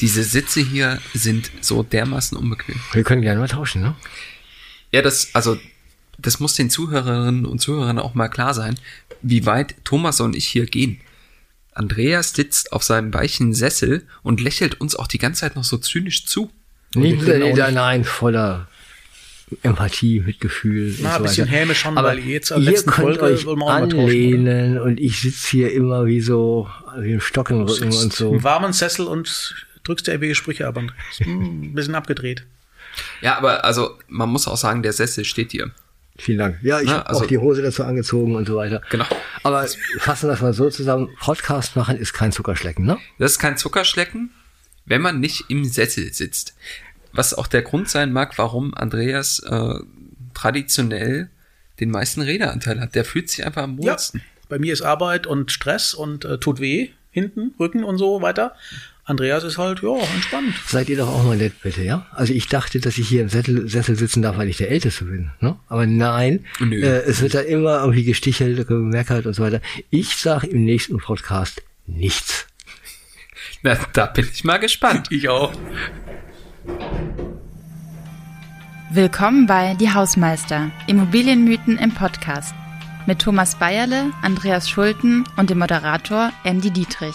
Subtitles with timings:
[0.00, 2.80] Diese Sitze hier sind so dermaßen unbequem.
[2.92, 3.94] Wir können gerne mal tauschen, ne?
[4.92, 5.58] Ja, das, also,
[6.18, 8.78] das muss den Zuhörerinnen und Zuhörern auch mal klar sein,
[9.22, 11.00] wie weit Thomas und ich hier gehen.
[11.72, 15.76] Andreas sitzt auf seinem weichen Sessel und lächelt uns auch die ganze Zeit noch so
[15.76, 16.50] zynisch zu.
[16.94, 18.68] Nee, nee, nee, nein, voller
[19.62, 20.94] Empathie, Mitgefühl.
[21.00, 21.56] Na, und ein so bisschen weiter.
[21.58, 23.68] hämisch schon, Aber weil jetzt in der ihr letzten könnt Folge euch wollen wir auch
[23.68, 24.02] mal tauschen, oder?
[24.04, 26.68] anlehnen und ich sitze hier immer wie so
[26.98, 28.32] wie ein Stock im Rücken und so.
[28.32, 29.54] Im warmen Sessel und
[29.86, 30.76] drückst dir ewige Sprüche ab.
[30.76, 31.18] Andreas.
[31.18, 32.44] Hm, Ein bisschen abgedreht.
[33.20, 35.70] Ja, aber also, man muss auch sagen, der Sessel steht hier.
[36.18, 36.58] Vielen Dank.
[36.62, 38.80] Ja, ich Na, habe also- auch die Hose dazu angezogen und so weiter.
[38.90, 39.04] Genau.
[39.42, 39.66] Aber
[39.98, 41.10] fassen wir das mal so zusammen.
[41.20, 42.96] Podcast machen ist kein Zuckerschlecken, ne?
[43.18, 44.30] Das ist kein Zuckerschlecken,
[44.86, 46.54] wenn man nicht im Sessel sitzt.
[47.12, 49.74] Was auch der Grund sein mag, warum Andreas äh,
[50.34, 51.28] traditionell
[51.80, 52.94] den meisten Redeanteil hat.
[52.94, 54.22] Der fühlt sich einfach am Ja, wohlsten.
[54.48, 56.90] bei mir ist Arbeit und Stress und äh, tut weh.
[57.10, 58.54] Hinten, Rücken und so weiter.
[59.08, 60.52] Andreas ist halt, ja, entspannt.
[60.66, 62.06] Seid ihr doch auch mal nett, bitte, ja?
[62.10, 65.04] Also ich dachte, dass ich hier im Sessel, Sessel sitzen darf, weil ich der Älteste
[65.04, 65.54] bin, ne?
[65.68, 66.82] Aber nein, Nö.
[66.82, 69.60] äh, es wird da immer irgendwie gestichelt, gemeckert und so weiter.
[69.90, 72.48] Ich sage im nächsten Podcast nichts.
[73.62, 75.06] Na, da bin ich mal gespannt.
[75.12, 75.52] Ich auch.
[78.90, 82.54] Willkommen bei Die Hausmeister, Immobilienmythen im Podcast.
[83.06, 87.14] Mit Thomas Bayerle, Andreas Schulten und dem Moderator Andy Dietrich.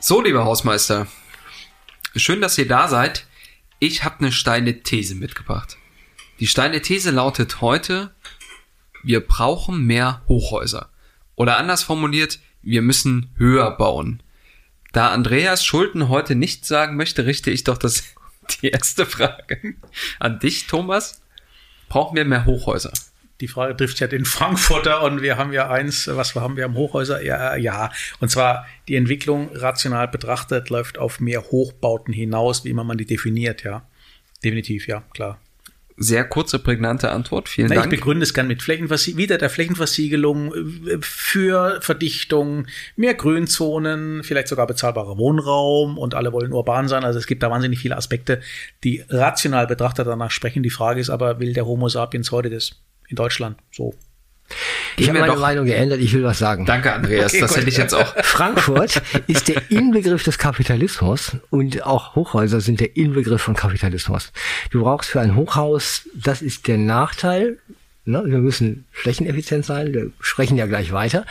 [0.00, 1.08] So, lieber Hausmeister,
[2.14, 3.26] schön, dass ihr da seid.
[3.80, 5.76] Ich habe eine steile These mitgebracht.
[6.38, 8.14] Die steile These lautet heute,
[9.02, 10.88] wir brauchen mehr Hochhäuser.
[11.34, 14.22] Oder anders formuliert, wir müssen höher bauen.
[14.92, 18.04] Da Andreas Schulten heute nichts sagen möchte, richte ich doch das,
[18.62, 19.74] die erste Frage
[20.20, 21.22] an dich, Thomas.
[21.88, 22.92] Brauchen wir mehr Hochhäuser?
[23.40, 26.74] Die Frage trifft ja den Frankfurter und wir haben ja eins, was haben, wir haben
[26.74, 27.90] Hochhäuser, ja, ja.
[28.20, 33.06] Und zwar die Entwicklung rational betrachtet läuft auf mehr Hochbauten hinaus, wie immer man die
[33.06, 33.86] definiert, ja.
[34.44, 35.38] Definitiv, ja, klar.
[36.00, 37.48] Sehr kurze, prägnante Antwort.
[37.48, 37.90] Vielen Na, ich Dank.
[37.90, 44.68] begründe es gern mit Flächenversie wieder der Flächenversiegelung äh, für Verdichtung, mehr Grünzonen, vielleicht sogar
[44.68, 47.02] bezahlbarer Wohnraum und alle wollen urban sein.
[47.02, 48.40] Also es gibt da wahnsinnig viele Aspekte,
[48.84, 50.62] die rational betrachtet danach sprechen.
[50.62, 52.76] Die Frage ist aber, will der Homo sapiens heute das
[53.08, 53.94] in Deutschland so?
[54.96, 56.64] Ich Gehen habe meine doch- Meinung geändert, ich will was sagen.
[56.64, 57.32] Danke, Andreas.
[57.32, 57.58] Okay, das gut.
[57.58, 58.14] hätte ich jetzt auch.
[58.24, 64.32] Frankfurt ist der Inbegriff des Kapitalismus und auch Hochhäuser sind der Inbegriff von Kapitalismus.
[64.70, 67.58] Du brauchst für ein Hochhaus, das ist der Nachteil,
[68.06, 71.26] ne, wir müssen flächeneffizient sein, wir sprechen ja gleich weiter.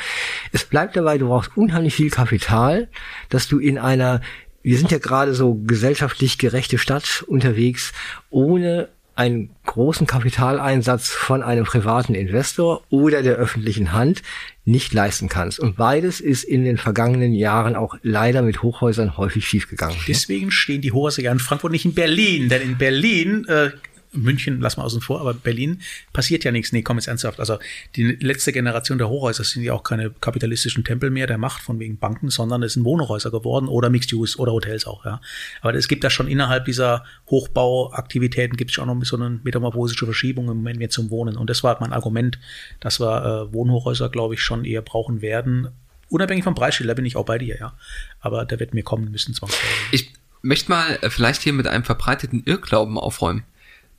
[0.53, 2.87] Es bleibt dabei, du brauchst unheimlich viel Kapital,
[3.29, 4.21] dass du in einer,
[4.61, 7.93] wir sind ja gerade so gesellschaftlich gerechte Stadt unterwegs,
[8.29, 14.21] ohne einen großen Kapitaleinsatz von einem privaten Investor oder der öffentlichen Hand
[14.63, 15.59] nicht leisten kannst.
[15.59, 19.97] Und beides ist in den vergangenen Jahren auch leider mit Hochhäusern häufig schiefgegangen.
[20.07, 23.71] Deswegen stehen die Hochhäuser ja in Frankfurt nicht in Berlin, denn in Berlin, äh,
[24.11, 25.81] München lassen wir außen vor, aber Berlin
[26.13, 26.71] passiert ja nichts.
[26.71, 27.39] Nee, komm jetzt ernsthaft.
[27.39, 27.59] Also
[27.95, 31.79] die letzte Generation der Hochhäuser sind ja auch keine kapitalistischen Tempel mehr der Macht von
[31.79, 35.21] wegen Banken, sondern es sind Wohnhäuser geworden oder Mixed Use oder Hotels auch, ja.
[35.61, 40.05] Aber es gibt da schon innerhalb dieser Hochbauaktivitäten gibt es auch noch so eine metamorphosische
[40.05, 41.37] Verschiebung im Moment mehr zum Wohnen.
[41.37, 42.39] Und das war mein Argument,
[42.79, 45.69] dass wir äh, Wohnhochhäuser, glaube ich, schon eher brauchen werden.
[46.09, 47.73] Unabhängig vom Preisschild, da bin ich auch bei dir, ja.
[48.19, 49.63] Aber der wird mir kommen müssen, zwangsweise.
[49.91, 53.43] Ich möchte mal äh, vielleicht hier mit einem verbreiteten Irrglauben aufräumen.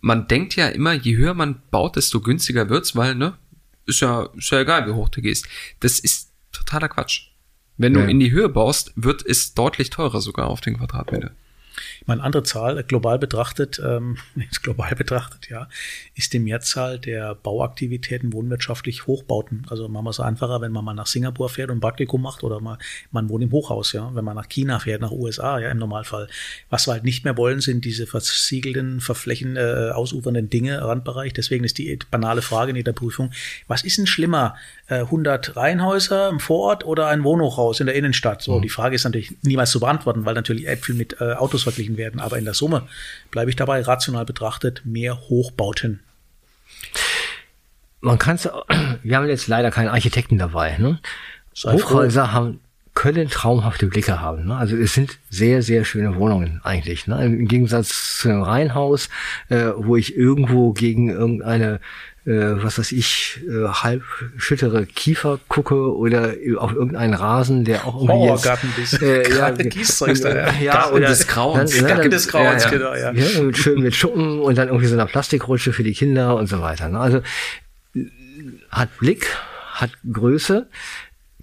[0.01, 3.35] Man denkt ja immer, je höher man baut, desto günstiger wird's, weil, ne,
[3.87, 5.49] ist ja, ist ja egal, wie hoch du gehst.
[5.81, 7.29] Das ist totaler Quatsch.
[7.77, 8.07] Wenn du Ja.
[8.07, 11.31] in die Höhe baust, wird es deutlich teurer sogar auf den Quadratmeter.
[12.07, 14.17] Meine andere Zahl, äh, global betrachtet, ähm,
[14.63, 15.69] global betrachtet, ja,
[16.15, 19.67] ist die Mehrzahl der Bauaktivitäten wohnwirtschaftlich Hochbauten.
[19.69, 22.43] Also machen wir es einfacher, wenn man mal nach Singapur fährt und ein Praktikum macht
[22.43, 22.79] oder mal,
[23.11, 26.29] man wohnt im Hochhaus, ja, wenn man nach China fährt, nach USA, ja, im Normalfall.
[26.71, 31.33] Was wir halt nicht mehr wollen, sind diese versiegelten, verflächen, äh, ausufernden Dinge, Randbereich.
[31.33, 33.31] Deswegen ist die banale Frage in jeder Prüfung,
[33.67, 34.57] was ist denn schlimmer?
[34.87, 38.43] Äh, 100 Reihenhäuser im Vorort oder ein Wohnhochhaus in der Innenstadt?
[38.43, 41.88] So, die Frage ist natürlich niemals zu beantworten, weil natürlich Äpfel mit äh, Autos verglichen
[41.97, 42.21] werden.
[42.21, 42.87] Aber in der Summe
[43.31, 46.01] bleibe ich dabei, rational betrachtet, mehr Hochbauten.
[48.01, 48.39] Man kann
[49.03, 50.77] wir haben jetzt leider keinen Architekten dabei.
[50.79, 51.01] Ne?
[51.55, 51.91] Sei froh.
[51.91, 52.61] Hochhäuser haben
[52.99, 54.47] können traumhafte Blicke haben.
[54.47, 54.57] Ne?
[54.57, 57.07] Also es sind sehr, sehr schöne Wohnungen eigentlich.
[57.07, 57.25] Ne?
[57.25, 59.09] Im Gegensatz zu einem Reihenhaus,
[59.51, 61.79] äh, wo ich irgendwo gegen irgendeine,
[62.63, 64.03] was weiß ich, äh, halb
[64.37, 68.27] schüttere Kiefer gucke oder auf irgendeinen Rasen, der auch irgendwie
[68.79, 70.87] jetzt, äh, ja, Gießzeugs da, ja.
[70.87, 71.75] und des Grauens.
[71.75, 72.77] Dann, dann- des Grauens, ja, ja.
[72.77, 73.13] genau, ja.
[73.13, 76.49] ja, mit schön mit Schuppen und dann irgendwie so einer Plastikrutsche für die Kinder und
[76.49, 76.89] so weiter.
[76.89, 77.01] Ne?
[77.01, 77.21] Also
[78.71, 79.27] hat Blick,
[79.73, 80.69] hat Größe,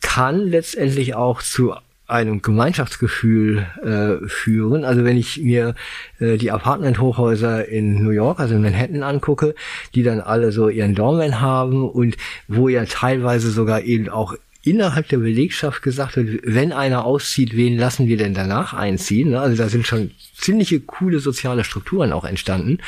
[0.02, 1.76] kann letztendlich auch zu
[2.08, 4.86] einem Gemeinschaftsgefühl äh, führen.
[4.86, 5.74] Also wenn ich mir
[6.20, 9.56] äh, die Apartment-Hochhäuser in New York, also in Manhattan angucke,
[9.96, 12.18] die dann alle so ihren Doorman haben und
[12.48, 14.36] wo ja teilweise sogar eben auch
[14.66, 19.32] innerhalb der Belegschaft gesagt wird, wenn einer auszieht, wen lassen wir denn danach einziehen?
[19.32, 19.40] Ne?
[19.40, 22.80] Also da sind schon ziemliche coole soziale Strukturen auch entstanden.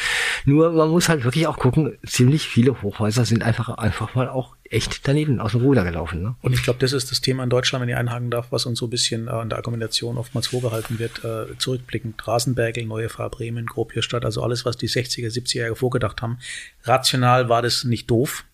[0.46, 4.56] Nur man muss halt wirklich auch gucken, ziemlich viele Hochhäuser sind einfach einfach mal auch
[4.70, 6.22] echt daneben aus dem Ruder gelaufen.
[6.22, 6.36] Ne?
[6.42, 8.80] Und ich glaube, das ist das Thema in Deutschland, wenn ich einhaken darf, was uns
[8.80, 12.28] so ein bisschen äh, in der Argumentation oftmals vorgehalten wird, äh, zurückblickend.
[12.28, 16.40] Rasenbergel, Neue Fahr Bremen, Gropiusstadt, also alles, was die 60er, 70er Jahre vorgedacht haben.
[16.84, 18.46] Rational war das nicht doof,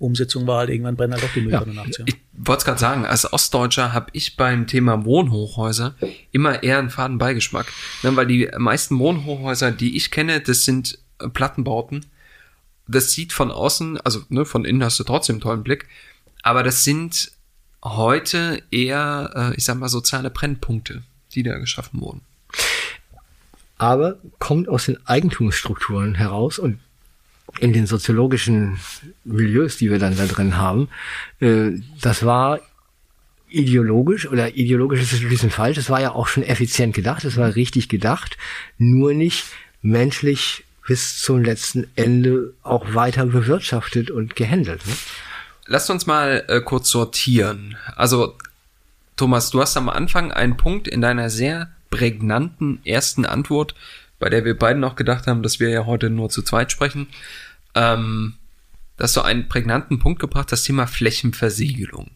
[0.00, 1.82] Umsetzung war halt irgendwann brennt halt doch die Mülltonne ja.
[1.82, 1.98] nachts.
[1.98, 2.04] Ja.
[2.06, 5.94] Ich wollte es gerade sagen, als Ostdeutscher habe ich beim Thema Wohnhochhäuser
[6.32, 7.72] immer eher einen faden Beigeschmack.
[8.02, 12.06] Ne, weil die meisten Wohnhochhäuser, die ich kenne, das sind äh, Plattenbauten.
[12.88, 15.86] Das sieht von außen, also ne, von innen hast du trotzdem einen tollen Blick,
[16.42, 17.30] aber das sind
[17.84, 21.02] heute eher, äh, ich sag mal, soziale Brennpunkte,
[21.34, 22.22] die da geschaffen wurden.
[23.78, 26.80] Aber kommt aus den Eigentumsstrukturen heraus und
[27.58, 28.78] in den soziologischen
[29.24, 30.88] Milieus, die wir dann da drin haben,
[31.40, 32.60] äh, das war
[33.48, 35.78] ideologisch oder ideologisch ist es ein bisschen falsch.
[35.78, 38.38] Es war ja auch schon effizient gedacht, es war richtig gedacht,
[38.78, 39.44] nur nicht
[39.82, 44.86] menschlich bis zum letzten Ende auch weiter bewirtschaftet und gehandelt.
[44.86, 44.92] Ne?
[45.66, 47.76] Lasst uns mal äh, kurz sortieren.
[47.96, 48.36] Also,
[49.16, 53.74] Thomas, du hast am Anfang einen Punkt in deiner sehr prägnanten ersten Antwort,
[54.20, 57.08] bei der wir beiden noch gedacht haben, dass wir ja heute nur zu zweit sprechen,
[57.74, 58.34] ähm,
[58.96, 62.12] dass du einen prägnanten Punkt gebracht, das Thema Flächenversiegelung.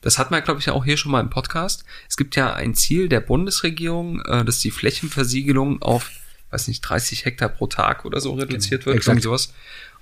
[0.00, 1.84] Das hat man, glaube ich, auch hier schon mal im Podcast.
[2.08, 6.10] Es gibt ja ein Ziel der Bundesregierung, äh, dass die Flächenversiegelung auf,
[6.50, 9.22] weiß nicht, 30 Hektar pro Tag oder so reduziert wird, Exakt.
[9.22, 9.52] sowas.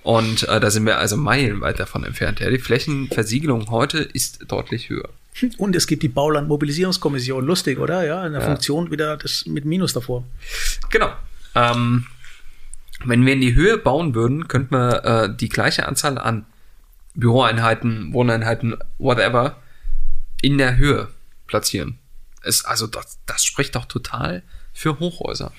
[0.03, 2.39] Und äh, da sind wir also meilenweit davon entfernt.
[2.39, 5.09] Ja, die Flächenversiegelung heute ist deutlich höher.
[5.57, 8.05] Und es gibt die Baulandmobilisierungskommission, lustig, oder?
[8.05, 8.47] Ja, in der Ja.
[8.47, 10.25] Funktion wieder das mit Minus davor.
[10.89, 11.11] Genau.
[11.55, 12.05] Ähm,
[13.05, 16.45] wenn wir in die Höhe bauen würden, könnten wir äh, die gleiche Anzahl an
[17.15, 19.57] Büroeinheiten, Wohneinheiten, whatever,
[20.41, 21.07] in der Höhe
[21.47, 21.97] platzieren.
[22.43, 24.43] Es, also das, das spricht doch total
[24.73, 25.51] für Hochhäuser.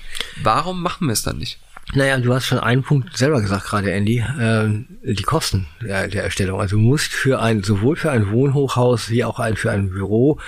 [0.42, 1.58] Warum machen wir es dann nicht?
[1.94, 6.24] Naja, du hast schon einen Punkt selber gesagt gerade, Andy, ähm, die Kosten der, der
[6.24, 6.60] Erstellung.
[6.60, 10.38] Also du musst für ein, sowohl für ein Wohnhochhaus wie auch ein, für ein Büro,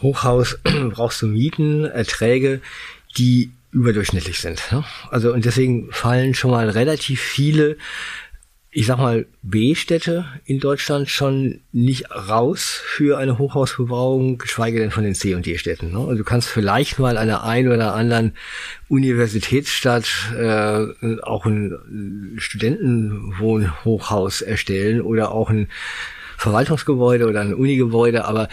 [0.00, 0.58] Hochhaus
[0.90, 2.60] brauchst du Mieten, Erträge,
[3.16, 4.60] die überdurchschnittlich sind.
[4.70, 4.84] Ne?
[5.10, 7.76] Also und deswegen fallen schon mal relativ viele,
[8.72, 15.02] ich sag mal, B-Städte in Deutschland schon nicht raus für eine Hochhausbebauung, geschweige denn von
[15.02, 15.90] den C- und D-Städten.
[15.90, 15.98] Ne?
[15.98, 18.34] Also du kannst vielleicht mal an einer einen oder anderen
[18.88, 20.08] Universitätsstadt
[20.38, 20.86] äh,
[21.22, 25.66] auch ein Studentenwohnhochhaus erstellen oder auch ein
[26.36, 28.48] Verwaltungsgebäude oder ein Unigebäude, aber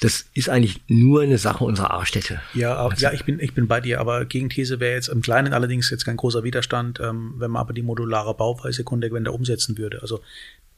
[0.00, 2.40] das ist eigentlich nur eine Sache unserer A-Städte.
[2.54, 5.52] Ja, aber, ja, ich bin, ich bin bei dir, aber Gegenthese wäre jetzt im Kleinen
[5.52, 10.00] allerdings jetzt kein großer Widerstand, ähm, wenn man aber die modulare Bauweise konsequent umsetzen würde.
[10.00, 10.20] Also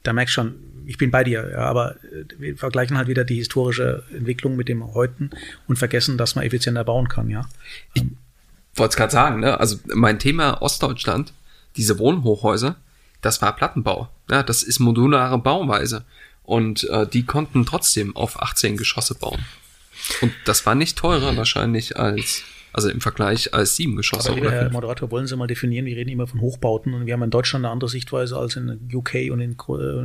[0.03, 0.55] da merkst schon,
[0.85, 4.67] ich bin bei dir, ja, aber äh, wir vergleichen halt wieder die historische Entwicklung mit
[4.67, 5.29] dem Heuten
[5.69, 7.47] und vergessen, dass man effizienter bauen kann, ja.
[8.75, 9.57] wollte es gerade sagen, ne?
[9.57, 11.31] Also mein Thema Ostdeutschland,
[11.77, 12.75] diese Wohnhochhäuser,
[13.21, 14.09] das war Plattenbau.
[14.29, 16.03] Ja, das ist modulare Bauweise.
[16.43, 19.43] Und äh, die konnten trotzdem auf 18 Geschosse bauen.
[20.21, 24.51] Und das war nicht teurer wahrscheinlich als, also im Vergleich als sieben Geschosse Aber oder
[24.51, 24.73] Herr fünf.
[24.73, 27.63] Moderator, wollen Sie mal definieren, wir reden immer von Hochbauten und wir haben in Deutschland
[27.63, 29.55] eine andere Sichtweise als in UK und in,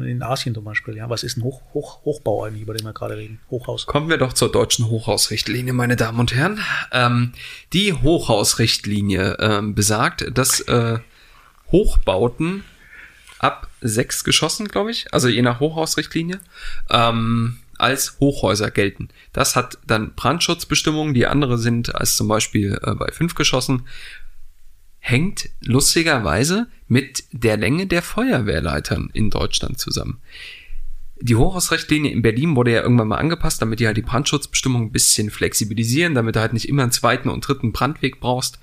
[0.05, 0.97] in Asien zum Beispiel.
[0.97, 3.41] Ja, was ist ein Hoch, Hoch, Hochbau eigentlich, über den wir gerade reden?
[3.51, 3.87] Hochhaus.
[3.87, 6.61] Kommen wir doch zur deutschen Hochhausrichtlinie, meine Damen und Herren.
[6.93, 7.33] Ähm,
[7.73, 10.99] die Hochhausrichtlinie ähm, besagt, dass äh,
[11.73, 12.63] Hochbauten
[13.39, 16.41] ab sechs Geschossen, glaube ich, also je nach Hochhausrichtlinie,
[16.91, 19.09] ähm, als Hochhäuser gelten.
[19.33, 23.87] Das hat dann Brandschutzbestimmungen, die andere sind als zum Beispiel äh, bei fünf Geschossen.
[24.99, 30.21] Hängt lustigerweise mit der Länge der Feuerwehrleitern in Deutschland zusammen.
[31.21, 34.93] Die Hochhausrichtlinie in Berlin wurde ja irgendwann mal angepasst, damit die halt die Brandschutzbestimmungen ein
[34.93, 38.59] bisschen flexibilisieren, damit du halt nicht immer einen zweiten und dritten Brandweg brauchst.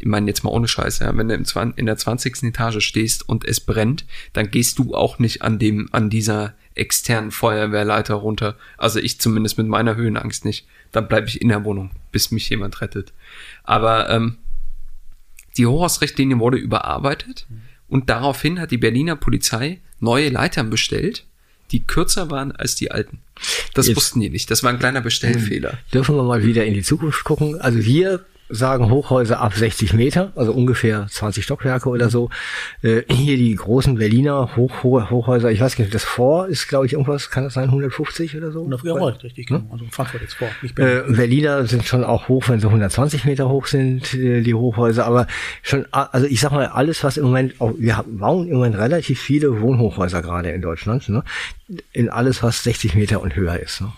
[0.00, 1.44] Ich meine jetzt mal ohne Scheiße, ja, wenn du im
[1.76, 2.42] in der 20.
[2.44, 7.30] Etage stehst und es brennt, dann gehst du auch nicht an dem, an dieser externen
[7.30, 8.56] Feuerwehrleiter runter.
[8.78, 10.66] Also ich zumindest mit meiner Höhenangst nicht.
[10.90, 13.12] Dann bleibe ich in der Wohnung, bis mich jemand rettet.
[13.62, 14.38] Aber ähm,
[15.58, 17.46] die Hochhausrichtlinie wurde überarbeitet
[17.88, 21.26] und daraufhin hat die Berliner Polizei neue Leitern bestellt,
[21.72, 23.18] die kürzer waren als die alten.
[23.74, 24.50] Das Jetzt- wussten die nicht.
[24.50, 25.78] Das war ein kleiner Bestellfehler.
[25.92, 27.60] Dürfen wir mal wieder in die Zukunft gucken.
[27.60, 32.30] Also wir sagen Hochhäuser ab 60 Meter, also ungefähr 20 Stockwerke oder so.
[32.82, 36.86] Äh, hier die großen Berliner Hoch Hoch Hochhäuser, ich weiß nicht, das Vor ist, glaube
[36.86, 38.68] ich, irgendwas, kann das sein, 150 oder so?
[38.82, 39.62] Jawohl, richtig, genau.
[39.70, 40.48] Also Frankfurt jetzt vor.
[40.62, 44.54] Nicht Äh, Berliner sind schon auch hoch, wenn sie 120 Meter hoch sind, äh, die
[44.54, 45.26] Hochhäuser, aber
[45.62, 49.20] schon, also ich sag mal, alles, was im Moment, auch, wir bauen im Moment relativ
[49.20, 51.24] viele Wohnhochhäuser gerade in Deutschland, ne?
[51.92, 53.80] in alles, was 60 Meter und höher ist.
[53.80, 53.92] Ne?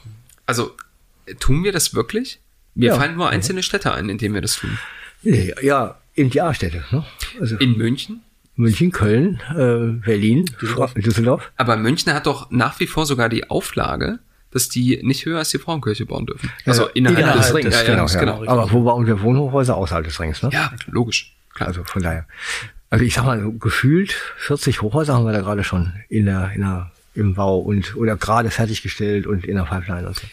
[0.46, 0.72] Also,
[1.40, 2.40] tun wir das wirklich?
[2.74, 2.96] Mir Ja.
[2.96, 4.78] fallen nur einzelne Städte ein, in denen wir das tun.
[5.22, 6.84] Ja, in die A-Städte.
[6.90, 7.04] Ne?
[7.40, 8.22] Also In München?
[8.56, 10.94] München, Köln, äh, Berlin, Düsseldorf.
[10.94, 11.52] Düsseldorf.
[11.56, 14.18] Aber München hat doch nach wie vor sogar die Auflage,
[14.50, 16.50] dass die nicht höher als die Frauenkirche bauen dürfen.
[16.66, 17.74] Also Äh, innerhalb, des Rings, Rings.
[17.76, 18.20] Ja, genau, ja, ja.
[18.20, 18.44] genau.
[18.46, 20.42] Aber wo bauen wir Wohnhochhäuser außerhalb des Rings?
[20.42, 20.50] Ne?
[20.52, 21.34] Ja, logisch.
[21.54, 21.68] Klar.
[21.68, 22.26] Also von daher.
[22.90, 26.52] Also ich sag mal, so gefühlt 40 Hochhäuser haben wir da gerade schon in der,
[26.54, 30.26] in der, im Bau und oder gerade fertiggestellt und in der Pipeline und so.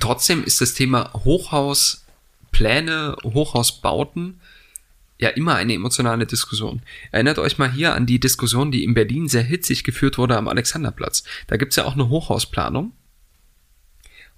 [0.00, 4.40] Trotzdem ist das Thema Hochhauspläne, Hochhausbauten
[5.18, 6.82] ja immer eine emotionale Diskussion.
[7.10, 10.48] Erinnert euch mal hier an die Diskussion, die in Berlin sehr hitzig geführt wurde am
[10.48, 11.24] Alexanderplatz.
[11.48, 12.92] Da gibt's ja auch eine Hochhausplanung.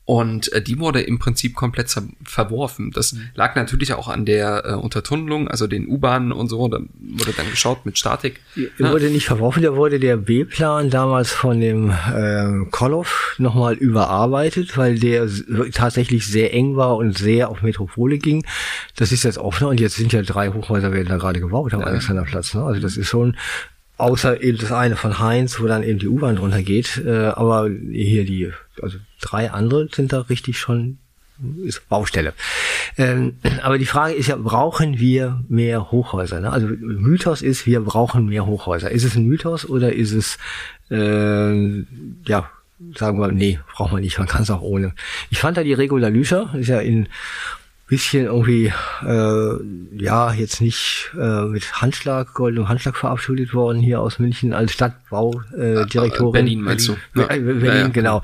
[0.05, 2.91] Und äh, die wurde im Prinzip komplett verworfen.
[2.91, 6.67] Das lag natürlich auch an der äh, Untertunnelung, also den U-Bahnen und so.
[6.67, 8.41] Da wurde dann geschaut mit Statik.
[8.57, 14.77] Der wurde nicht verworfen, der wurde der B-Plan damals von dem äh, Koloff nochmal überarbeitet,
[14.77, 15.29] weil der
[15.73, 18.45] tatsächlich sehr eng war und sehr auf Metropole ging.
[18.97, 21.83] Das ist jetzt offener und jetzt sind ja drei Hochhäuser werden da gerade gebaut am
[21.83, 22.55] Alexanderplatz.
[22.55, 22.65] Ne?
[22.65, 23.37] Also das ist schon
[24.01, 27.69] außer eben das eine von Heinz, wo dann eben die U-Bahn drunter geht, äh, aber
[27.69, 28.53] hier die,
[28.83, 30.99] also drei andere sind da richtig schon
[31.65, 32.35] ist Baustelle.
[32.99, 36.41] Ähm, aber die Frage ist ja, brauchen wir mehr Hochhäuser?
[36.41, 36.53] Ne?
[36.53, 38.91] Also Mythos ist, wir brauchen mehr Hochhäuser.
[38.91, 40.39] Ist es ein Mythos oder ist es,
[40.91, 41.85] äh,
[42.27, 42.51] ja,
[42.95, 44.93] sagen wir, nee, braucht man nicht, man kann es auch ohne.
[45.31, 47.09] Ich fand da die Regula Lüscher, ist ja in
[47.91, 48.73] bisschen irgendwie,
[49.07, 54.73] äh, ja, jetzt nicht äh, mit Handschlag, goldenem Handschlag verabschiedet worden hier aus München als
[54.73, 55.83] Stadtbaudirektorin.
[55.83, 56.33] Äh, Direktorin.
[56.33, 56.97] Berlin meinst du?
[57.13, 57.31] Be- Ja.
[57.35, 57.89] äh, Berlin, Ja, ja.
[57.89, 58.23] genau.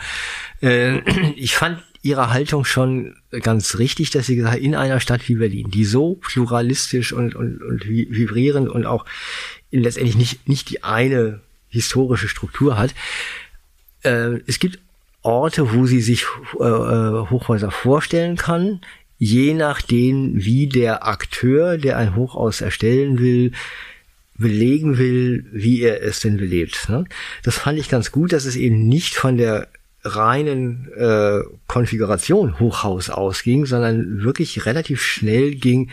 [0.62, 1.00] Äh,
[1.36, 5.34] ich fand ihre Haltung schon ganz richtig, dass sie gesagt hat, in einer Stadt wie
[5.34, 9.04] Berlin, die so pluralistisch und, und, und vi- vibrierend und auch
[9.72, 12.94] letztendlich nicht, nicht die eine historische Struktur hat,
[14.04, 14.78] äh, es gibt
[15.22, 16.24] Orte, wo sie sich
[16.60, 18.80] äh, äh, Hochhäuser vorstellen kann,
[19.18, 23.52] je nachdem, wie der Akteur, der ein Hochhaus erstellen will,
[24.38, 26.88] belegen will, wie er es denn belebt.
[26.88, 27.04] Ne?
[27.42, 29.68] Das fand ich ganz gut, dass es eben nicht von der
[30.02, 35.90] reinen äh, Konfiguration Hochhaus ausging, sondern wirklich relativ schnell ging,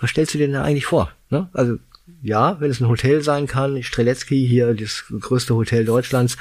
[0.00, 1.12] was stellst du dir denn eigentlich vor?
[1.30, 1.48] Ne?
[1.52, 1.78] Also
[2.22, 6.36] ja, wenn es ein Hotel sein kann, Streletzky hier, das größte Hotel Deutschlands,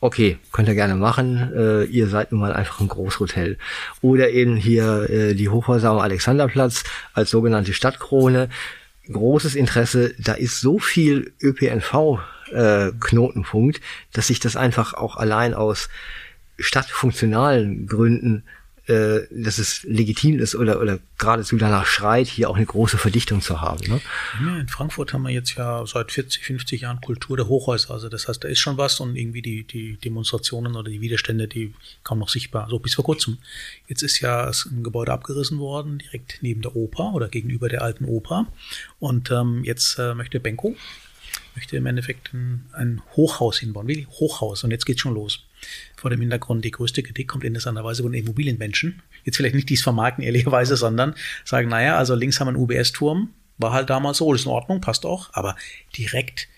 [0.00, 3.56] okay, könnt ihr gerne machen, äh, ihr seid nun mal einfach ein Großhotel.
[4.02, 6.84] Oder eben hier äh, die Hochhäuser am Alexanderplatz
[7.14, 8.50] als sogenannte Stadtkrone,
[9.10, 13.80] großes Interesse, da ist so viel ÖPNV-Knotenpunkt,
[14.12, 15.88] dass sich das einfach auch allein aus
[16.58, 18.42] stadtfunktionalen Gründen,
[18.86, 23.40] äh, dass es legitim ist oder, oder geradezu danach schreit, hier auch eine große Verdichtung
[23.40, 23.84] zu haben.
[23.88, 24.00] Ne?
[24.60, 27.90] In Frankfurt haben wir jetzt ja seit 40, 50 Jahren Kultur der Hochhäuser.
[27.92, 31.48] Also das heißt, da ist schon was und irgendwie die, die Demonstrationen oder die Widerstände,
[31.48, 31.74] die
[32.04, 32.68] kaum noch sichtbar.
[32.70, 33.38] So bis vor kurzem.
[33.88, 38.04] Jetzt ist ja ein Gebäude abgerissen worden, direkt neben der Oper oder gegenüber der alten
[38.04, 38.46] Oper.
[39.00, 40.76] Und ähm, jetzt äh, möchte Benko,
[41.56, 43.88] möchte im Endeffekt ein, ein Hochhaus hinbauen.
[43.88, 44.62] Wirklich Hochhaus.
[44.62, 45.45] Und jetzt geht's schon los.
[45.96, 49.02] Vor dem Hintergrund, die größte Kritik kommt interessanterweise von Immobilienmenschen.
[49.24, 53.30] Jetzt vielleicht nicht dies vermarkten, ehrlicherweise, sondern sagen, naja, also links haben wir einen UBS-Turm,
[53.58, 55.56] war halt damals so, ist in Ordnung, passt auch, aber
[55.96, 56.48] direkt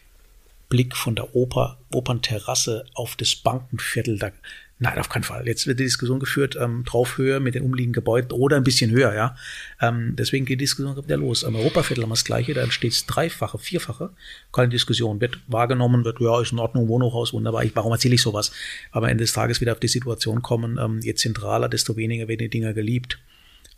[0.68, 4.32] Blick von der Oper, Opernterrasse auf das Bankenviertel, da,
[4.78, 5.46] nein, auf keinen Fall.
[5.46, 9.14] Jetzt wird die Diskussion geführt, ähm, Draufhöhe mit den umliegenden Gebäuden oder ein bisschen höher,
[9.14, 9.36] ja.
[9.80, 11.44] Ähm, deswegen geht die Diskussion wieder los.
[11.44, 14.10] Am Europaviertel haben wir das Gleiche, da entsteht es dreifache, vierfache.
[14.52, 15.20] Keine Diskussion.
[15.20, 17.64] Wird wahrgenommen, wird, ja, ist in Ordnung, Wohnhochhaus, wunderbar.
[17.64, 18.52] Ich, warum erzähle ich sowas?
[18.90, 22.28] Aber am Ende des Tages wieder auf die Situation kommen, ähm, je zentraler, desto weniger
[22.28, 23.18] werden die Dinger geliebt.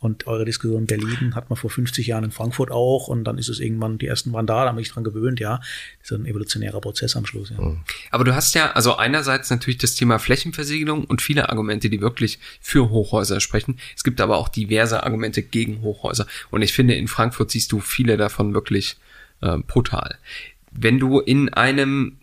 [0.01, 3.37] Und eure Diskussion in Berlin hat man vor 50 Jahren in Frankfurt auch und dann
[3.37, 5.57] ist es irgendwann, die ersten waren da, da haben mich dran gewöhnt, ja.
[5.99, 7.77] Das ist ein evolutionärer Prozess am Schluss, ja.
[8.09, 12.39] Aber du hast ja, also einerseits natürlich das Thema Flächenversiegelung und viele Argumente, die wirklich
[12.59, 13.77] für Hochhäuser sprechen.
[13.95, 16.25] Es gibt aber auch diverse Argumente gegen Hochhäuser.
[16.49, 18.97] Und ich finde, in Frankfurt siehst du viele davon wirklich
[19.41, 20.17] äh, brutal.
[20.71, 22.17] Wenn du in einem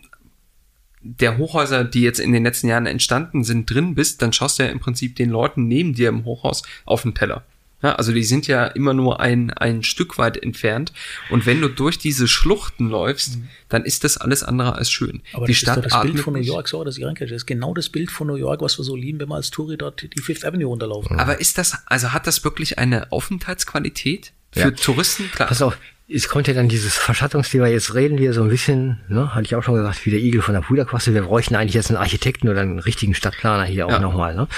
[1.00, 4.64] der Hochhäuser, die jetzt in den letzten Jahren entstanden sind, drin bist, dann schaust du
[4.64, 7.44] ja im Prinzip den Leuten neben dir im Hochhaus auf den Teller.
[7.80, 10.92] Ja, also die sind ja immer nur ein, ein Stück weit entfernt.
[11.30, 15.22] Und wenn du durch diese Schluchten läufst, dann ist das alles andere als schön.
[15.32, 16.40] Aber die das Stadt ist doch das Bild von New.
[16.40, 18.84] York, so, das ist Irenke, das ist genau das Bild von New York, was wir
[18.84, 21.20] so lieben, wenn wir als Touri dort die Fifth Avenue runterlaufen.
[21.20, 24.32] Aber ist das, also hat das wirklich eine Aufenthaltsqualität?
[24.52, 24.70] Für Ja.
[24.72, 25.46] Touristen, klar.
[25.48, 25.76] Pass auf,
[26.08, 29.54] es kommt ja dann dieses Verschattungsthema, jetzt reden wir so ein bisschen, ne, hatte ich
[29.54, 32.48] auch schon gesagt, wie der Igel von der Puderquaste, wir bräuchten eigentlich jetzt einen Architekten
[32.48, 34.00] oder einen richtigen Stadtplaner hier auch Ja.
[34.00, 34.48] nochmal, ne.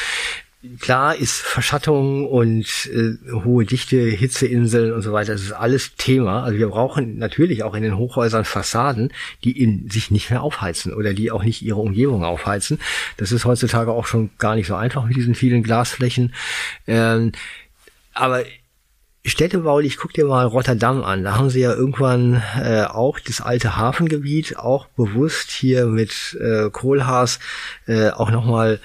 [0.78, 6.42] Klar ist Verschattung und äh, hohe Dichte, Hitzeinseln und so weiter, das ist alles Thema.
[6.44, 9.10] Also wir brauchen natürlich auch in den Hochhäusern Fassaden,
[9.42, 12.78] die in sich nicht mehr aufheizen oder die auch nicht ihre Umgebung aufheizen.
[13.16, 16.34] Das ist heutzutage auch schon gar nicht so einfach mit diesen vielen Glasflächen.
[16.86, 17.32] Ähm,
[18.12, 18.44] aber
[19.24, 21.24] städtebaulich, guck dir mal Rotterdam an.
[21.24, 26.68] Da haben sie ja irgendwann äh, auch das alte Hafengebiet auch bewusst hier mit äh,
[26.68, 27.38] Kohlhaas
[27.86, 28.78] äh, auch nochmal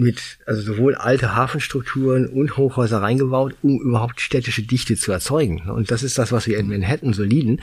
[0.00, 5.68] mit, also sowohl alte Hafenstrukturen und Hochhäuser reingebaut, um überhaupt städtische Dichte zu erzeugen.
[5.70, 7.60] Und das ist das, was wir in Manhattan so lieben.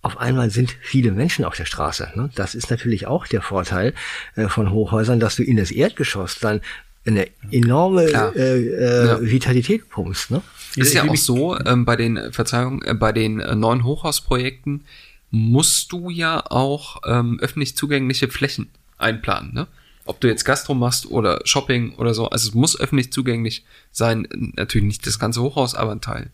[0.00, 2.08] Auf einmal sind viele Menschen auf der Straße.
[2.14, 2.30] Ne?
[2.34, 3.94] Das ist natürlich auch der Vorteil
[4.36, 6.60] äh, von Hochhäusern, dass du in das Erdgeschoss dann
[7.04, 9.20] eine enorme äh, äh, Ja.
[9.20, 10.30] Vitalität pumpst.
[10.30, 10.40] Ne?
[10.76, 14.84] ist ja auch so, ähm, bei den, äh, Verzeihung, äh, bei den äh, neuen Hochhausprojekten
[15.30, 19.66] musst du ja auch ähm, öffentlich zugängliche Flächen einplanen, ne?
[20.04, 24.26] Ob du jetzt Gastro machst oder Shopping oder so, also es muss öffentlich zugänglich sein.
[24.56, 26.30] Natürlich nicht das ganze Hochhaus, aber ein Teil.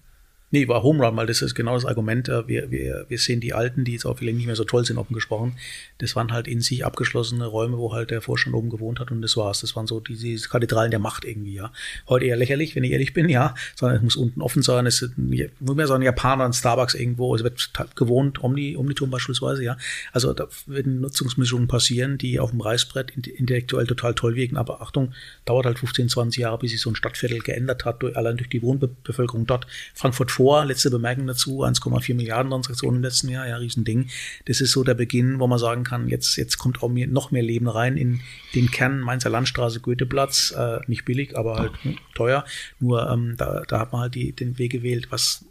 [0.50, 2.28] Nee, war Home Run, weil das ist genau das Argument.
[2.30, 4.82] äh, Wir, wir, wir sehen die Alten, die jetzt auch vielleicht nicht mehr so toll
[4.84, 5.56] sind, offen gesprochen.
[5.98, 9.20] Das waren halt in sich abgeschlossene Räume, wo halt der Vorstand oben gewohnt hat und
[9.20, 9.60] das war's.
[9.60, 11.70] Das waren so diese diese Kathedralen der Macht irgendwie, ja.
[12.08, 13.54] Heute eher lächerlich, wenn ich ehrlich bin, ja.
[13.76, 14.86] Sondern es muss unten offen sein.
[14.86, 17.34] Es ist, muss mehr so ein Japaner, ein Starbucks irgendwo.
[17.34, 19.76] Es wird ta- gewohnt, Omni, Omniturm beispielsweise, ja.
[20.12, 24.56] Also da werden Nutzungsmischungen passieren, die auf dem Reißbrett int- intellektuell total toll wirken.
[24.56, 25.12] Aber Achtung,
[25.44, 28.48] dauert halt 15, 20 Jahre, bis sich so ein Stadtviertel geändert hat, durch, allein durch
[28.48, 29.66] die Wohnbevölkerung dort.
[29.94, 34.08] Frankfurt vor, letzte Bemerkung dazu, 1,4 Milliarden Transaktionen im letzten Jahr, ja, Riesending.
[34.46, 37.32] Das ist so der Beginn, wo man sagen kann, jetzt, jetzt kommt auch mehr, noch
[37.32, 38.20] mehr Leben rein in
[38.54, 42.44] den Kern Mainzer Landstraße, Goetheplatz, äh, nicht billig, aber halt hm, teuer.
[42.78, 45.44] Nur ähm, da, da hat man halt die, den Weg gewählt, was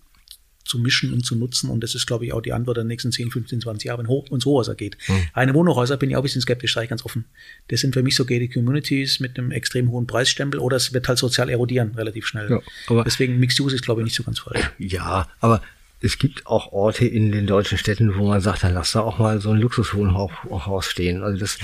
[0.67, 1.69] zu mischen und zu nutzen.
[1.69, 4.07] Und das ist, glaube ich, auch die Antwort der nächsten 10, 15, 20 Jahre, wenn
[4.07, 4.97] hoch ins Hochhäuser geht.
[5.33, 7.25] Eine Wohnhochhäuser bin ich auch ein bisschen skeptisch, sage ich ganz offen.
[7.69, 11.07] Das sind für mich so gated Communities mit einem extrem hohen Preisstempel oder es wird
[11.07, 12.50] halt sozial erodieren relativ schnell.
[12.50, 14.70] Ja, aber- Deswegen Mixed Use ist, glaube ich, nicht so ganz falsch.
[14.77, 15.61] Ja, aber
[16.00, 19.18] es gibt auch Orte in den deutschen Städten, wo man sagt, dann lass da auch
[19.18, 21.24] mal so ein Luxuswohnhaus stehen.
[21.24, 21.57] Also das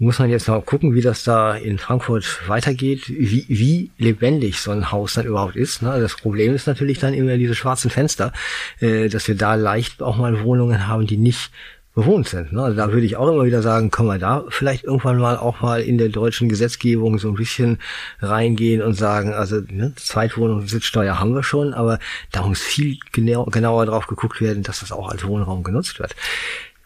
[0.00, 4.72] muss man jetzt mal gucken, wie das da in Frankfurt weitergeht, wie, wie lebendig so
[4.72, 5.82] ein Haus dann überhaupt ist.
[5.82, 6.00] Ne?
[6.00, 8.32] Das Problem ist natürlich dann immer diese schwarzen Fenster,
[8.80, 11.50] äh, dass wir da leicht auch mal Wohnungen haben, die nicht
[11.98, 12.52] bewohnt sind.
[12.52, 12.62] Ne?
[12.62, 15.62] Also da würde ich auch immer wieder sagen, können wir da vielleicht irgendwann mal auch
[15.62, 17.80] mal in der deutschen Gesetzgebung so ein bisschen
[18.20, 21.98] reingehen und sagen, also ne, Zweitwohnung, Sitzsteuer haben wir schon, aber
[22.30, 26.14] da muss viel genau, genauer drauf geguckt werden, dass das auch als Wohnraum genutzt wird.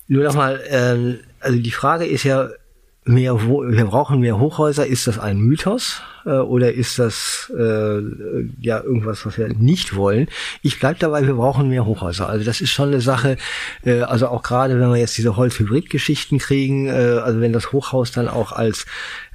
[0.08, 2.48] Nur nochmal, ähm, also die Frage ist ja,
[3.04, 4.86] mehr, wir brauchen mehr Hochhäuser.
[4.86, 8.00] Ist das ein Mythos äh, oder ist das äh,
[8.60, 10.28] ja irgendwas, was wir nicht wollen?
[10.62, 12.28] Ich bleib dabei, wir brauchen mehr Hochhäuser.
[12.28, 13.36] Also das ist schon eine Sache.
[13.84, 18.12] Äh, also auch gerade, wenn wir jetzt diese Holz-Hybrid-Geschichten kriegen, äh, also wenn das Hochhaus
[18.12, 18.86] dann auch als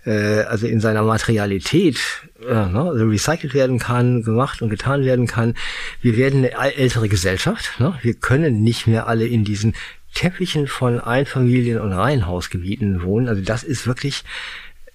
[0.05, 1.99] äh, also in seiner Materialität
[2.41, 5.55] äh, ne, also recycelt werden kann, gemacht und getan werden kann.
[6.01, 7.79] Wir werden eine äl- ältere Gesellschaft.
[7.79, 7.93] Ne?
[8.01, 9.73] Wir können nicht mehr alle in diesen
[10.13, 13.27] Teppichen von Einfamilien- und Reihenhausgebieten wohnen.
[13.27, 14.23] Also das ist wirklich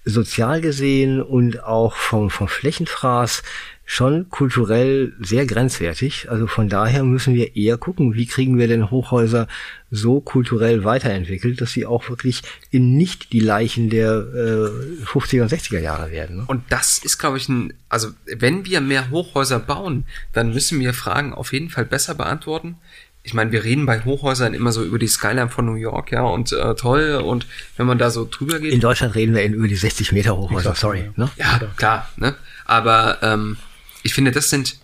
[0.05, 3.43] sozial gesehen und auch vom, vom Flächenfraß
[3.85, 6.29] schon kulturell sehr grenzwertig.
[6.29, 9.47] Also von daher müssen wir eher gucken, wie kriegen wir denn Hochhäuser
[9.91, 15.51] so kulturell weiterentwickelt, dass sie auch wirklich in nicht die Leichen der äh, 50er und
[15.51, 16.37] 60er Jahre werden.
[16.37, 16.43] Ne?
[16.47, 20.93] Und das ist, glaube ich, ein, also wenn wir mehr Hochhäuser bauen, dann müssen wir
[20.93, 22.77] Fragen auf jeden Fall besser beantworten.
[23.25, 26.23] Ich meine, wir reden bei Hochhäusern immer so über die Skyline von New York, ja,
[26.23, 27.21] und äh, toll.
[27.23, 30.11] Und wenn man da so drüber geht, In Deutschland reden wir in über die 60
[30.11, 30.99] Meter Hochhäuser, Exakt, sorry.
[31.05, 31.11] ja.
[31.15, 31.31] Ne?
[31.37, 32.35] Ja, klar, ne?
[32.65, 33.57] Aber ähm,
[34.03, 34.77] ich finde, das sind,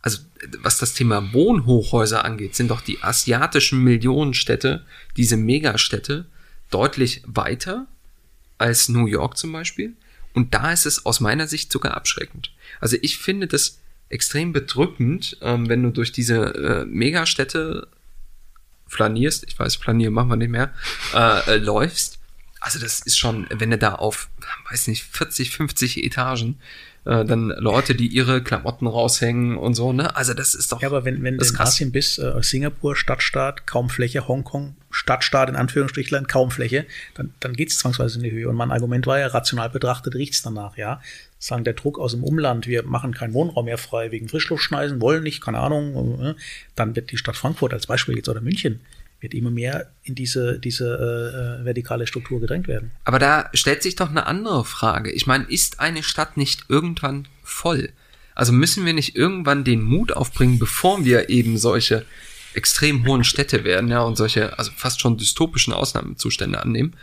[0.00, 0.18] also
[0.62, 4.84] was das Thema Wohnhochhäuser angeht, sind doch die asiatischen Millionenstädte,
[5.18, 6.24] diese Megastädte,
[6.70, 7.86] deutlich weiter
[8.56, 9.92] als New York zum Beispiel.
[10.32, 12.50] Und da ist es aus meiner Sicht sogar abschreckend.
[12.80, 13.78] Also ich finde das
[14.12, 17.88] extrem bedrückend, ähm, wenn du durch diese äh, Megastädte
[18.86, 20.72] flanierst, ich weiß, flanieren machen wir nicht mehr,
[21.14, 22.18] äh, äh, läufst.
[22.60, 24.28] Also das ist schon, wenn du da auf,
[24.70, 26.58] weiß nicht, 40, 50 Etagen,
[27.04, 30.14] äh, dann Leute, die ihre Klamotten raushängen und so, ne?
[30.14, 30.80] Also das ist doch.
[30.80, 31.56] Ja, aber wenn, wenn du in.
[31.58, 37.54] Asien bist, äh, Singapur, Stadtstaat, kaum Fläche, Hongkong, Stadtstaat in Anführungsstrichlein, kaum Fläche, dann, dann
[37.54, 38.48] geht's zwangsweise in die Höhe.
[38.48, 41.00] Und mein Argument war ja, rational betrachtet riecht's danach, ja.
[41.42, 45.24] Sagen, der Druck aus dem Umland, wir machen keinen Wohnraum mehr frei wegen Frischluftschneisen, wollen
[45.24, 46.34] nicht, keine Ahnung, äh,
[46.76, 48.80] dann wird die Stadt Frankfurt als Beispiel jetzt oder München,
[49.20, 52.92] wird immer mehr in diese, diese äh, äh, vertikale Struktur gedrängt werden.
[53.04, 55.10] Aber da stellt sich doch eine andere Frage.
[55.10, 57.90] Ich meine, ist eine Stadt nicht irgendwann voll?
[58.36, 62.06] Also müssen wir nicht irgendwann den Mut aufbringen, bevor wir eben solche
[62.54, 66.94] extrem hohen Städte werden, ja, und solche, also fast schon dystopischen Ausnahmezustände annehmen.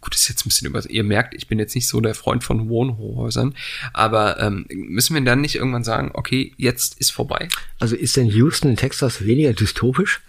[0.00, 2.44] Gut, ist jetzt ein bisschen über, ihr merkt, ich bin jetzt nicht so der Freund
[2.44, 3.54] von Wohnhochhäusern,
[3.92, 7.48] aber ähm, müssen wir dann nicht irgendwann sagen, okay, jetzt ist vorbei?
[7.78, 10.20] Also ist denn Houston in Texas weniger dystopisch?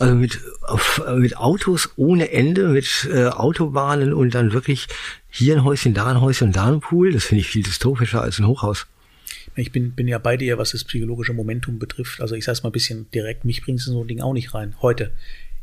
[0.00, 4.86] Also mit, auf, mit Autos ohne Ende, mit äh, Autobahnen und dann wirklich
[5.28, 8.22] hier ein Häuschen, da ein Häuschen und da ein Pool, das finde ich viel dystopischer
[8.22, 8.86] als ein Hochhaus.
[9.56, 12.20] Ich bin, bin ja bei dir, was das psychologische Momentum betrifft.
[12.20, 14.54] Also ich sage es mal ein bisschen direkt, mich bringt so ein Ding auch nicht
[14.54, 14.76] rein.
[14.80, 15.12] Heute,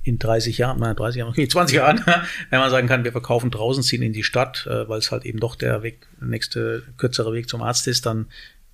[0.05, 2.01] in 30 Jahren, nein, 30 Jahren, okay, 20 Jahren,
[2.49, 5.25] wenn man sagen kann, wir verkaufen draußen, ziehen in die Stadt, äh, weil es halt
[5.25, 8.27] eben doch der Weg, nächste kürzere Weg zum Arzt ist, dann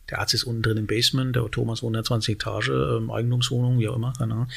[0.10, 3.10] der Arzt ist unten drin im Basement, der Thomas wohnt in der 20 Etage, ähm,
[3.10, 4.48] Eigentumswohnung, wie auch immer, keine Ahnung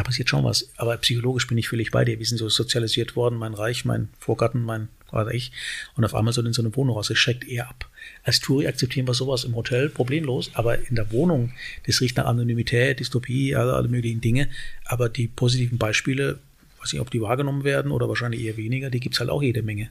[0.00, 0.70] da passiert schon was.
[0.76, 2.18] Aber psychologisch bin ich völlig bei dir.
[2.18, 5.52] Wir sind so sozialisiert worden, mein Reich, mein Vorgarten, mein gerade ich.
[5.96, 7.08] Und auf einmal so in so eine Wohnung raus.
[7.08, 7.90] Das schreckt eher ab.
[8.22, 11.52] Als Touri akzeptieren wir sowas im Hotel problemlos, aber in der Wohnung,
[11.86, 14.48] das riecht nach Anonymität, Dystopie, alle, alle möglichen Dinge.
[14.84, 16.38] Aber die positiven Beispiele,
[16.80, 19.62] weiß nicht, ob die wahrgenommen werden oder wahrscheinlich eher weniger, die gibt's halt auch jede
[19.62, 19.90] Menge.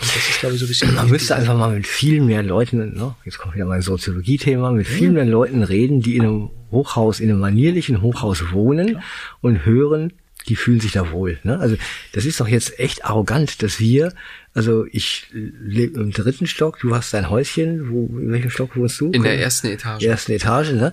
[0.00, 0.94] Und das ist, glaube ich, so ein bisschen.
[0.94, 4.86] Man müsste einfach mal mit viel mehr Leuten, ne, jetzt kommt wieder mein Soziologie-Thema, mit
[4.86, 9.02] viel mehr Leuten reden, die in einem Hochhaus, in einem manierlichen Hochhaus wohnen Klar.
[9.40, 10.12] und hören,
[10.46, 11.38] die fühlen sich da wohl.
[11.42, 11.58] Ne?
[11.58, 11.76] Also
[12.12, 14.12] das ist doch jetzt echt arrogant, dass wir,
[14.54, 19.00] also ich lebe im dritten Stock, du hast dein Häuschen, wo, in welchem Stock wohnst
[19.00, 19.10] du?
[19.10, 20.04] In der ersten Etage.
[20.04, 20.92] Ersten Etage, ne?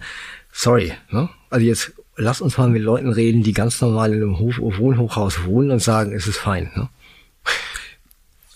[0.51, 1.29] Sorry, ne?
[1.49, 5.45] Also jetzt lass uns mal mit Leuten reden, die ganz normal in einem Hof Wohnhochhaus
[5.45, 6.89] wohnen und sagen, es ist fein, ne?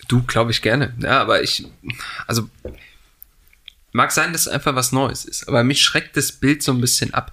[0.10, 0.94] Du, glaube ich gerne.
[1.00, 1.66] Ja, aber ich,
[2.28, 2.50] also
[3.92, 6.82] mag sein, dass es einfach was Neues ist, aber mich schreckt das Bild so ein
[6.82, 7.32] bisschen ab.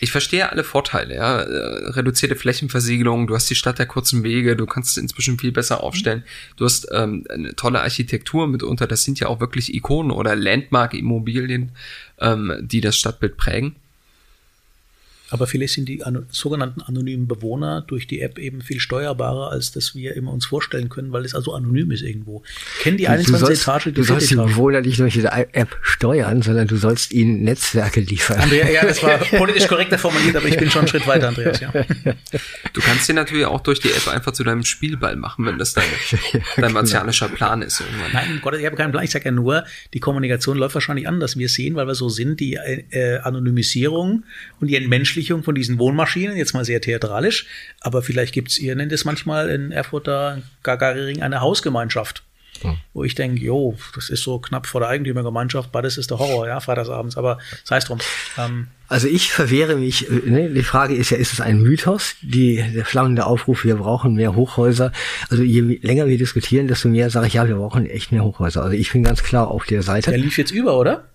[0.00, 1.40] Ich verstehe alle Vorteile, ja.
[1.40, 5.50] Äh, reduzierte Flächenversiegelung, du hast die Stadt der kurzen Wege, du kannst es inzwischen viel
[5.50, 6.22] besser aufstellen.
[6.56, 11.72] Du hast ähm, eine tolle Architektur mitunter, das sind ja auch wirklich Ikonen oder Landmark-Immobilien,
[12.18, 13.76] ähm, die das Stadtbild prägen.
[15.30, 19.70] Aber vielleicht sind die an, sogenannten anonymen Bewohner durch die App eben viel steuerbarer, als
[19.72, 22.42] das wir immer uns vorstellen können, weil es also anonym ist irgendwo.
[22.80, 26.42] Kennen die 21 sollst, Etage, die Du sollst die Bewohner nicht durch die App steuern,
[26.42, 28.40] sondern du sollst ihnen Netzwerke liefern.
[28.40, 31.60] Andrea, ja, das war politisch korrekter formuliert, aber ich bin schon einen Schritt weiter, Andreas,
[31.60, 31.72] ja.
[32.72, 35.74] Du kannst den natürlich auch durch die App einfach zu deinem Spielball machen, wenn das
[35.74, 35.84] dein,
[36.56, 37.80] dein martianischer Plan ist.
[37.80, 38.12] Irgendwann.
[38.12, 39.04] Nein, Gott, ich habe keinen Plan.
[39.04, 39.64] Ich sage ja nur,
[39.94, 41.38] die Kommunikation läuft wahrscheinlich anders.
[41.38, 44.24] Wir sehen, weil wir so sind, die äh, Anonymisierung
[44.60, 47.46] und die Entmenschlichung Vermenschlichung von diesen Wohnmaschinen, jetzt mal sehr theatralisch,
[47.80, 52.22] aber vielleicht gibt's, ihr nennt es manchmal in Erfurter Gagaring eine Hausgemeinschaft.
[52.62, 52.76] Hm.
[52.92, 56.46] Wo ich denke, jo, das ist so knapp vor der Eigentümergemeinschaft, beides ist der Horror,
[56.46, 57.98] ja, freitagsabends, aber sei es drum.
[58.36, 62.56] Ähm, also ich verwehre mich, ne, die Frage ist ja, ist es ein Mythos, die,
[62.74, 64.92] der flammende Aufruf, wir brauchen mehr Hochhäuser.
[65.30, 68.62] Also je länger wir diskutieren, desto mehr sage ich, ja, wir brauchen echt mehr Hochhäuser.
[68.62, 70.10] Also ich bin ganz klar auf der Seite.
[70.10, 71.08] Der lief jetzt über, oder?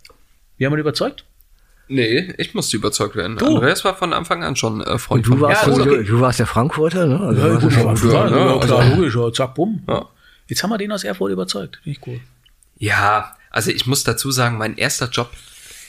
[0.57, 1.25] Wir haben ihn überzeugt?
[1.87, 3.37] Nee, ich musste überzeugt werden.
[3.37, 3.45] Du.
[3.45, 5.97] Andreas war von Anfang an schon äh, Freund du warst, ja, also, okay.
[5.97, 7.19] du, du, warst der Frankfurter, ne?
[7.19, 7.71] Also ja, gut,
[8.01, 8.37] klar, ne?
[8.37, 9.83] ja, klar, also, logisch, ja, zack, bumm.
[9.87, 10.05] Ja.
[10.47, 11.79] Jetzt haben wir den aus Erfurt überzeugt.
[11.83, 12.19] Finde ich cool.
[12.77, 15.31] Ja, also ich muss dazu sagen, mein erster Job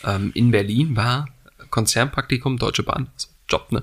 [0.04, 1.28] ähm, in Berlin war
[1.70, 3.08] Konzernpraktikum Deutsche Bahn.
[3.14, 3.78] Also Job, ne?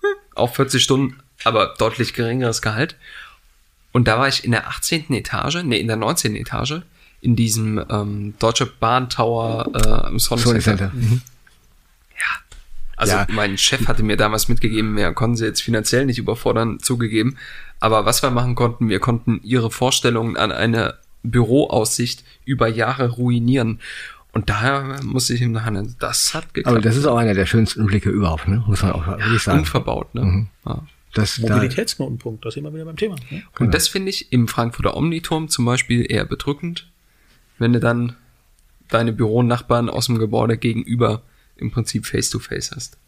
[0.00, 0.08] Hm.
[0.34, 2.96] Auch 40 Stunden, aber deutlich geringeres Gehalt.
[3.92, 5.12] Und da war ich in der 18.
[5.12, 6.34] Etage, nee, in der 19.
[6.34, 6.82] Etage,
[7.20, 10.60] in diesem ähm, Deutsche Bahn Tower äh, im Sony Center.
[10.60, 10.90] Center.
[10.94, 11.22] Mhm.
[13.02, 13.26] Also ja.
[13.30, 17.36] mein Chef hatte mir damals mitgegeben, wir konnten sie jetzt finanziell nicht überfordern, zugegeben.
[17.80, 23.80] Aber was wir machen konnten, wir konnten ihre Vorstellungen an eine Büroaussicht über Jahre ruinieren.
[24.30, 26.76] Und daher muss ich ihm nachher, das hat geklappt.
[26.76, 28.62] Aber das ist auch einer der schönsten Blicke überhaupt, ne?
[28.68, 29.58] muss man auch ja, wirklich sagen.
[29.58, 30.22] Unverbaut, ne?
[30.22, 30.48] Mhm.
[30.64, 30.82] Ja.
[31.14, 33.16] Das, Mobilitätsknotenpunkt, das sind wir wieder beim Thema.
[33.30, 33.42] Ne?
[33.50, 33.70] Und genau.
[33.72, 36.88] das finde ich im Frankfurter Omniturm zum Beispiel eher bedrückend,
[37.58, 38.14] wenn du dann
[38.88, 41.22] deine Büronachbarn aus dem Gebäude gegenüber
[41.62, 42.98] im Prinzip face-to-face -face hast.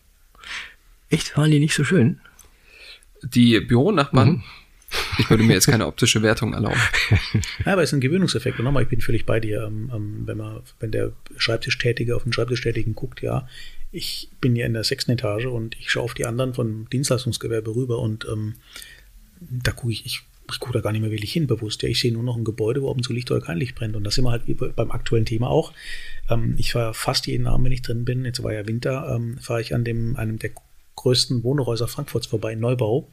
[1.10, 1.36] Echt?
[1.36, 2.20] Waren die nicht so schön?
[3.22, 4.28] Die Büronachbarn?
[4.28, 4.42] Mhm.
[5.18, 6.80] Ich würde mir jetzt keine optische Wertung erlauben.
[7.64, 8.58] Ja, aber es ist ein Gewöhnungseffekt.
[8.58, 9.64] Und nochmal, ich bin völlig bei dir.
[9.64, 13.48] Ähm, ähm, wenn man, wenn der Schreibtischtätige auf den Schreibtischtätigen guckt, ja,
[13.90, 17.74] ich bin ja in der sechsten Etage und ich schaue auf die anderen vom Dienstleistungsgewerbe
[17.74, 18.54] rüber und ähm,
[19.40, 21.82] da gucke ich, ich ich gucke da gar nicht mehr wirklich hin, bewusst.
[21.82, 23.96] Ja, ich sehe nur noch ein Gebäude, wo oben zu Licht oder kein Licht brennt.
[23.96, 25.72] Und das sind wir halt wie beim aktuellen Thema auch.
[26.28, 29.38] Ähm, ich fahre fast jeden Abend, wenn ich drin bin, jetzt war ja Winter, ähm,
[29.38, 30.50] fahre ich an dem, einem der
[30.96, 33.08] größten Wohnhäuser Frankfurts vorbei, Neubau.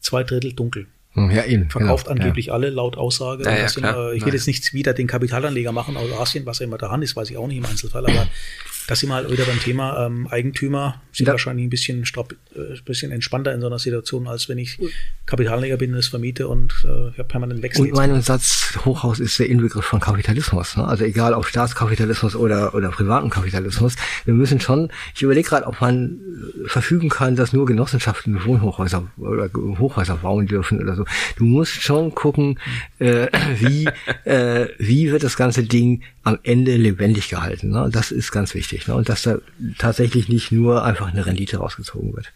[0.00, 0.86] Zwei Drittel dunkel.
[1.12, 1.70] Hm, ja, eben.
[1.70, 2.54] Verkauft genau, angeblich ja.
[2.54, 3.44] alle laut Aussage.
[3.44, 6.58] Ja, ja, sind, äh, ich will jetzt nichts wieder den Kapitalanleger machen aus Asien, was
[6.58, 8.26] ja immer daran ist, weiß ich auch nicht im Einzelfall, aber
[8.88, 11.32] Das sind wir halt wieder beim Thema ähm, Eigentümer, sind Ja.
[11.32, 14.78] wahrscheinlich ein bisschen, straub, äh, bisschen entspannter in so einer Situation, als wenn ich
[15.26, 17.82] Kapitalanleger bin, das vermiete und äh, ich habe permanent Wechsel.
[17.86, 20.76] Und mein Satz, Hochhaus ist der Inbegriff von Kapitalismus.
[20.76, 20.86] Ne?
[20.86, 23.94] Also egal ob Staatskapitalismus oder, oder privaten Kapitalismus.
[24.24, 26.18] Wir müssen schon, ich überlege gerade, ob man
[26.64, 31.04] äh, verfügen kann, dass nur Genossenschaften Wohnhochhäuser oder Hochhäuser bauen dürfen oder so.
[31.36, 32.58] Du musst schon gucken,
[32.98, 33.88] äh, wie,
[34.24, 37.70] äh, wie wird das ganze Ding am Ende lebendig gehalten.
[37.70, 37.88] Ne?
[37.92, 38.71] Das ist ganz wichtig.
[38.88, 38.94] Ne?
[38.94, 39.36] Und dass da
[39.78, 42.32] tatsächlich nicht nur einfach eine Rendite rausgezogen wird.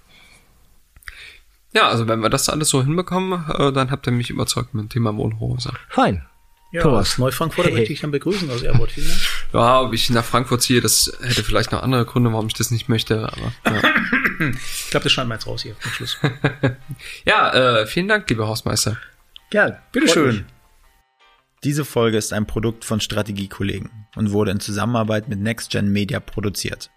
[1.72, 4.84] Ja, also wenn wir das alles so hinbekommen, äh, dann habt ihr mich überzeugt mit
[4.84, 5.74] dem Thema Wohnhäuser.
[5.90, 6.24] Fein.
[6.72, 7.18] ja, Thomas.
[7.18, 7.78] Neufrankfurter Hey.
[7.78, 8.92] möchte ich dann begrüßen als Airport.
[8.92, 9.20] Vielen Dank.
[9.52, 12.70] Ja, ob ich nach Frankfurt ziehe, das hätte vielleicht noch andere Gründe, warum ich das
[12.70, 13.30] nicht möchte.
[13.30, 13.82] Aber ja,
[14.84, 16.18] Ich glaube, das schneiden wir jetzt raus hier zum Schluss.
[17.26, 18.96] ja äh, vielen Dank, lieber Hausmeister.
[19.52, 20.46] Ja, Bitteschön.
[21.66, 26.92] Diese Folge ist ein Produkt von Strategiekollegen und wurde in Zusammenarbeit mit NextGen Media produziert.